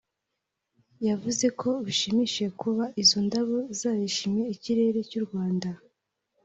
yavuze 1.07 1.45
ko 1.59 1.69
bishimishije 1.85 2.47
kuba 2.61 2.83
izo 3.01 3.19
ndabo 3.27 3.57
zarishimiye 3.79 4.45
ikirere 4.55 4.99
cy’u 5.09 5.23
Rwanda 5.25 5.69